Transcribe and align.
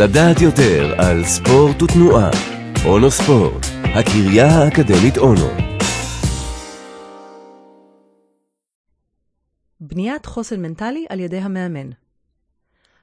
לדעת 0.00 0.40
יותר 0.40 0.94
על 0.98 1.24
ספורט 1.24 1.82
ותנועה. 1.82 2.30
אונו 2.86 3.10
ספורט, 3.10 3.66
הקריה 3.82 4.46
האקדמית 4.46 5.18
אונו. 5.18 5.48
בניית 9.80 10.26
חוסן 10.26 10.62
מנטלי 10.62 11.06
על 11.08 11.20
ידי 11.20 11.38
המאמן 11.38 11.90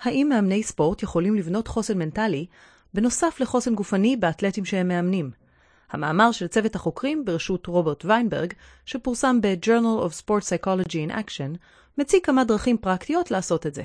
האם 0.00 0.26
מאמני 0.28 0.62
ספורט 0.62 1.02
יכולים 1.02 1.34
לבנות 1.34 1.68
חוסן 1.68 1.98
מנטלי 1.98 2.46
בנוסף 2.94 3.40
לחוסן 3.40 3.74
גופני 3.74 4.16
באתלטים 4.16 4.64
שהם 4.64 4.88
מאמנים? 4.88 5.30
המאמר 5.90 6.32
של 6.32 6.46
צוות 6.46 6.74
החוקרים 6.74 7.24
בראשות 7.24 7.66
רוברט 7.66 8.04
ויינברג, 8.04 8.52
שפורסם 8.84 9.40
ב-Journal 9.40 10.06
of 10.06 10.22
Sport 10.22 10.42
Psychology 10.42 11.10
in 11.10 11.12
Action, 11.12 11.56
מציג 11.98 12.24
כמה 12.24 12.44
דרכים 12.44 12.78
פרקטיות 12.78 13.30
לעשות 13.30 13.66
את 13.66 13.74
זה. 13.74 13.82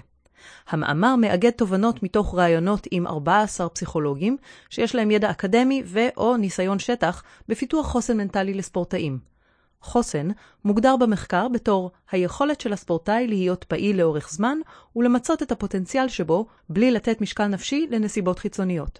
המאמר 0.69 1.15
מאגד 1.15 1.49
תובנות 1.49 2.03
מתוך 2.03 2.35
ראיונות 2.35 2.87
עם 2.91 3.07
14 3.07 3.69
פסיכולוגים, 3.69 4.37
שיש 4.69 4.95
להם 4.95 5.11
ידע 5.11 5.31
אקדמי 5.31 5.83
ו/או 5.85 6.37
ניסיון 6.37 6.79
שטח 6.79 7.23
בפיתוח 7.47 7.87
חוסן 7.87 8.17
מנטלי 8.17 8.53
לספורטאים. 8.53 9.33
חוסן 9.81 10.27
מוגדר 10.65 10.95
במחקר 10.95 11.47
בתור 11.47 11.91
היכולת 12.11 12.61
של 12.61 12.73
הספורטאי 12.73 13.27
להיות 13.27 13.63
פעיל 13.63 13.97
לאורך 13.97 14.29
זמן 14.29 14.57
ולמצות 14.95 15.43
את 15.43 15.51
הפוטנציאל 15.51 16.07
שבו 16.07 16.45
בלי 16.69 16.91
לתת 16.91 17.21
משקל 17.21 17.47
נפשי 17.47 17.87
לנסיבות 17.89 18.39
חיצוניות. 18.39 18.99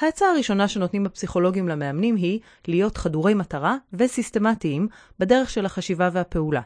ההצעה 0.00 0.30
הראשונה 0.30 0.68
שנותנים 0.68 1.06
הפסיכולוגים 1.06 1.68
למאמנים 1.68 2.16
היא 2.16 2.40
להיות 2.68 2.96
חדורי 2.96 3.34
מטרה 3.34 3.76
וסיסטמטיים 3.92 4.88
בדרך 5.18 5.50
של 5.50 5.66
החשיבה 5.66 6.08
והפעולה. 6.12 6.60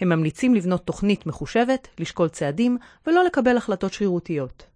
הם 0.00 0.08
ממליצים 0.08 0.54
לבנות 0.54 0.86
תוכנית 0.86 1.26
מחושבת, 1.26 1.88
לשקול 1.98 2.28
צעדים 2.28 2.78
ולא 3.06 3.24
לקבל 3.24 3.56
החלטות 3.56 3.92
שרירותיות. 3.92 4.66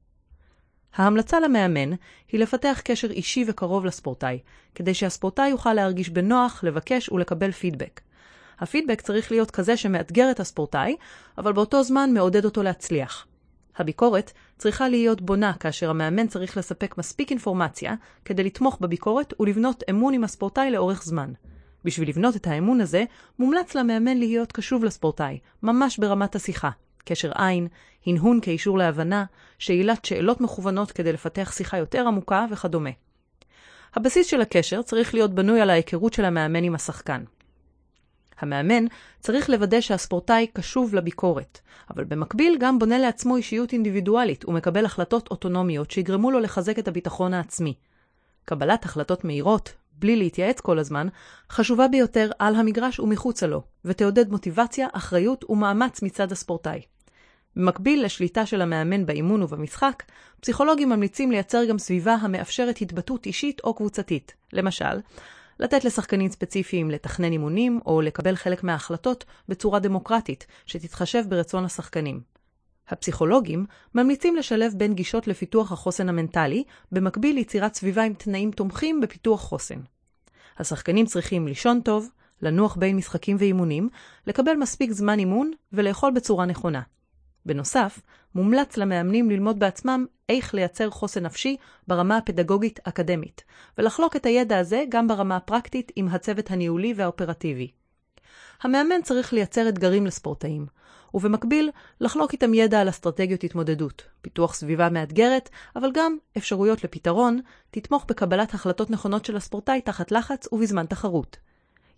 ההמלצה 0.94 1.40
למאמן 1.40 1.90
היא 2.32 2.40
לפתח 2.40 2.80
קשר 2.84 3.10
אישי 3.10 3.44
וקרוב 3.48 3.84
לספורטאי, 3.84 4.38
כדי 4.74 4.94
שהספורטאי 4.94 5.48
יוכל 5.48 5.74
להרגיש 5.74 6.08
בנוח, 6.08 6.64
לבקש 6.64 7.08
ולקבל 7.08 7.52
פידבק. 7.52 8.00
הפידבק 8.58 9.00
צריך 9.00 9.30
להיות 9.30 9.50
כזה 9.50 9.76
שמאתגר 9.76 10.30
את 10.30 10.40
הספורטאי, 10.40 10.96
אבל 11.38 11.52
באותו 11.52 11.82
זמן 11.82 12.10
מעודד 12.14 12.44
אותו 12.44 12.62
להצליח. 12.62 13.26
הביקורת 13.76 14.32
צריכה 14.58 14.88
להיות 14.88 15.20
בונה 15.20 15.52
כאשר 15.52 15.90
המאמן 15.90 16.26
צריך 16.26 16.56
לספק 16.56 16.98
מספיק 16.98 17.30
אינפורמציה 17.30 17.94
כדי 18.24 18.44
לתמוך 18.44 18.78
בביקורת 18.80 19.34
ולבנות 19.40 19.82
אמון 19.90 20.14
עם 20.14 20.24
הספורטאי 20.24 20.70
לאורך 20.70 21.02
זמן. 21.04 21.32
בשביל 21.84 22.08
לבנות 22.08 22.36
את 22.36 22.46
האמון 22.46 22.80
הזה, 22.80 23.04
מומלץ 23.38 23.74
למאמן 23.74 24.16
להיות 24.16 24.52
קשוב 24.52 24.84
לספורטאי, 24.84 25.38
ממש 25.62 25.98
ברמת 25.98 26.36
השיחה. 26.36 26.70
קשר 27.04 27.32
עין, 27.34 27.68
הנהון 28.06 28.40
כאישור 28.40 28.78
להבנה, 28.78 29.24
שאלת 29.58 30.04
שאלות 30.04 30.40
מכוונות 30.40 30.92
כדי 30.92 31.12
לפתח 31.12 31.52
שיחה 31.56 31.78
יותר 31.78 32.06
עמוקה 32.06 32.46
וכדומה. 32.50 32.90
הבסיס 33.94 34.26
של 34.26 34.40
הקשר 34.40 34.82
צריך 34.82 35.14
להיות 35.14 35.34
בנוי 35.34 35.60
על 35.60 35.70
ההיכרות 35.70 36.12
של 36.12 36.24
המאמן 36.24 36.64
עם 36.64 36.74
השחקן. 36.74 37.24
המאמן 38.40 38.84
צריך 39.20 39.50
לוודא 39.50 39.80
שהספורטאי 39.80 40.46
קשוב 40.52 40.94
לביקורת, 40.94 41.60
אבל 41.90 42.04
במקביל 42.04 42.56
גם 42.60 42.78
בונה 42.78 42.98
לעצמו 42.98 43.36
אישיות 43.36 43.72
אינדיבידואלית 43.72 44.44
ומקבל 44.48 44.84
החלטות 44.84 45.28
אוטונומיות 45.30 45.90
שיגרמו 45.90 46.30
לו 46.30 46.40
לחזק 46.40 46.78
את 46.78 46.88
הביטחון 46.88 47.34
העצמי. 47.34 47.74
קבלת 48.44 48.84
החלטות 48.84 49.24
מהירות, 49.24 49.72
בלי 49.98 50.16
להתייעץ 50.16 50.60
כל 50.60 50.78
הזמן, 50.78 51.08
חשובה 51.50 51.88
ביותר 51.88 52.30
על 52.38 52.54
המגרש 52.54 53.00
ומחוצה 53.00 53.46
לו, 53.46 53.62
ותעודד 53.84 54.30
מוטיבציה, 54.30 54.86
אחריות 54.92 55.44
ומאמץ 55.50 56.02
מצד 56.02 56.32
הספורטאי. 56.32 56.80
במקביל 57.56 58.04
לשליטה 58.04 58.46
של 58.46 58.62
המאמן 58.62 59.06
באימון 59.06 59.42
ובמשחק, 59.42 60.02
פסיכולוגים 60.40 60.88
ממליצים 60.88 61.30
לייצר 61.30 61.64
גם 61.64 61.78
סביבה 61.78 62.14
המאפשרת 62.14 62.78
התבטאות 62.80 63.26
אישית 63.26 63.60
או 63.64 63.74
קבוצתית. 63.74 64.34
למשל, 64.52 65.00
לתת 65.60 65.84
לשחקנים 65.84 66.30
ספציפיים 66.30 66.90
לתכנן 66.90 67.32
אימונים 67.32 67.80
או 67.86 68.00
לקבל 68.00 68.36
חלק 68.36 68.64
מההחלטות 68.64 69.24
בצורה 69.48 69.78
דמוקרטית, 69.78 70.46
שתתחשב 70.66 71.24
ברצון 71.28 71.64
השחקנים. 71.64 72.37
הפסיכולוגים 72.88 73.66
ממליצים 73.94 74.36
לשלב 74.36 74.72
בין 74.76 74.94
גישות 74.94 75.26
לפיתוח 75.26 75.72
החוסן 75.72 76.08
המנטלי, 76.08 76.64
במקביל 76.92 77.34
ליצירת 77.34 77.74
סביבה 77.74 78.02
עם 78.02 78.14
תנאים 78.14 78.50
תומכים 78.50 79.00
בפיתוח 79.00 79.40
חוסן. 79.40 79.80
השחקנים 80.58 81.06
צריכים 81.06 81.48
לישון 81.48 81.80
טוב, 81.80 82.08
לנוח 82.42 82.76
בין 82.76 82.96
משחקים 82.96 83.36
ואימונים, 83.40 83.88
לקבל 84.26 84.54
מספיק 84.54 84.90
זמן 84.92 85.18
אימון 85.18 85.50
ולאכול 85.72 86.12
בצורה 86.12 86.46
נכונה. 86.46 86.82
בנוסף, 87.46 88.00
מומלץ 88.34 88.76
למאמנים 88.76 89.30
ללמוד 89.30 89.58
בעצמם 89.58 90.06
איך 90.28 90.54
לייצר 90.54 90.90
חוסן 90.90 91.22
נפשי 91.22 91.56
ברמה 91.88 92.16
הפדגוגית-אקדמית, 92.16 93.44
ולחלוק 93.78 94.16
את 94.16 94.26
הידע 94.26 94.58
הזה 94.58 94.84
גם 94.88 95.08
ברמה 95.08 95.36
הפרקטית 95.36 95.92
עם 95.96 96.08
הצוות 96.08 96.50
הניהולי 96.50 96.94
והאופרטיבי. 96.96 97.70
המאמן 98.62 99.02
צריך 99.02 99.32
לייצר 99.32 99.68
אתגרים 99.68 100.06
לספורטאים, 100.06 100.66
ובמקביל 101.14 101.70
לחלוק 102.00 102.32
איתם 102.32 102.54
ידע 102.54 102.80
על 102.80 102.88
אסטרטגיות 102.88 103.44
התמודדות, 103.44 104.02
פיתוח 104.20 104.54
סביבה 104.54 104.88
מאתגרת, 104.88 105.50
אבל 105.76 105.90
גם 105.94 106.16
אפשרויות 106.36 106.84
לפתרון, 106.84 107.40
תתמוך 107.70 108.04
בקבלת 108.08 108.54
החלטות 108.54 108.90
נכונות 108.90 109.24
של 109.24 109.36
הספורטאי 109.36 109.80
תחת 109.80 110.12
לחץ 110.12 110.52
ובזמן 110.52 110.86
תחרות. 110.86 111.36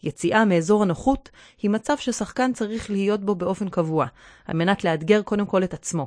יציאה 0.03 0.44
מאזור 0.44 0.82
הנוחות 0.82 1.31
היא 1.62 1.71
מצב 1.71 1.97
ששחקן 1.97 2.53
צריך 2.53 2.91
להיות 2.91 3.21
בו 3.21 3.34
באופן 3.34 3.69
קבוע, 3.69 4.06
על 4.47 4.56
מנת 4.56 4.84
לאתגר 4.84 5.22
קודם 5.22 5.47
כל 5.47 5.65
את 5.65 5.75
עצמו. 5.75 6.06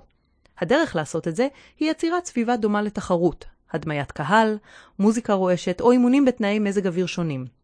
הדרך 0.59 0.95
לעשות 0.95 1.27
את 1.27 1.35
זה 1.35 1.47
היא 1.79 1.91
יצירת 1.91 2.25
סביבה 2.25 2.57
דומה 2.57 2.81
לתחרות, 2.81 3.45
הדמיית 3.71 4.11
קהל, 4.11 4.57
מוזיקה 4.99 5.33
רועשת 5.33 5.81
או 5.81 5.91
אימונים 5.91 6.25
בתנאי 6.25 6.59
מזג 6.59 6.87
אוויר 6.87 7.05
שונים. 7.05 7.62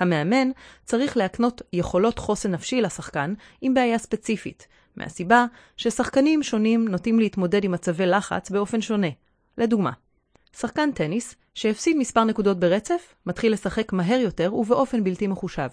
המאמן 0.00 0.50
צריך 0.84 1.16
להקנות 1.16 1.62
יכולות 1.72 2.18
חוסן 2.18 2.50
נפשי 2.50 2.80
לשחקן 2.80 3.34
עם 3.60 3.74
בעיה 3.74 3.98
ספציפית, 3.98 4.66
מהסיבה 4.96 5.46
ששחקנים 5.76 6.42
שונים 6.42 6.88
נוטים 6.88 7.18
להתמודד 7.18 7.64
עם 7.64 7.72
מצבי 7.72 8.06
לחץ 8.06 8.50
באופן 8.50 8.80
שונה. 8.80 9.08
לדוגמה, 9.58 9.90
שחקן 10.56 10.92
טניס 10.92 11.34
שהפסיד 11.54 11.96
מספר 11.96 12.24
נקודות 12.24 12.60
ברצף, 12.60 13.14
מתחיל 13.26 13.52
לשחק 13.52 13.92
מהר 13.92 14.20
יותר 14.20 14.54
ובאופן 14.54 15.04
בלתי 15.04 15.26
מחושב. 15.26 15.68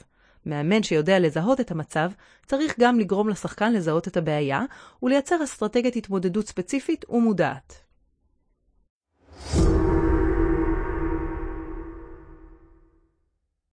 מאמן 0.45 0.83
שיודע 0.83 1.19
לזהות 1.19 1.59
את 1.59 1.71
המצב, 1.71 2.11
צריך 2.45 2.79
גם 2.79 2.99
לגרום 2.99 3.29
לשחקן 3.29 3.73
לזהות 3.73 4.07
את 4.07 4.17
הבעיה 4.17 4.61
ולייצר 5.03 5.43
אסטרטגיית 5.43 5.95
התמודדות 5.95 6.47
ספציפית 6.47 7.05
ומודעת. 7.09 7.87